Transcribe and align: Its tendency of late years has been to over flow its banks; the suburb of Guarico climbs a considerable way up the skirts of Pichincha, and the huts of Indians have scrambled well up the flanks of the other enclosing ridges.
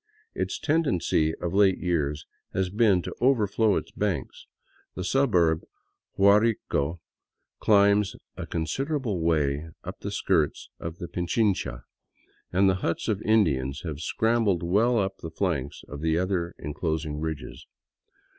Its 0.33 0.57
tendency 0.57 1.35
of 1.35 1.53
late 1.53 1.77
years 1.77 2.25
has 2.55 2.71
been 2.71 3.03
to 3.03 3.13
over 3.21 3.45
flow 3.45 3.75
its 3.75 3.91
banks; 3.91 4.47
the 4.95 5.03
suburb 5.03 5.61
of 5.61 5.69
Guarico 6.17 6.99
climbs 7.59 8.15
a 8.35 8.47
considerable 8.47 9.19
way 9.19 9.69
up 9.83 9.99
the 9.99 10.09
skirts 10.09 10.71
of 10.79 10.97
Pichincha, 10.97 11.83
and 12.51 12.67
the 12.67 12.75
huts 12.81 13.07
of 13.09 13.21
Indians 13.21 13.83
have 13.83 13.99
scrambled 13.99 14.63
well 14.63 14.97
up 14.97 15.17
the 15.17 15.29
flanks 15.29 15.83
of 15.87 16.01
the 16.01 16.17
other 16.17 16.55
enclosing 16.57 17.19
ridges. 17.19 17.67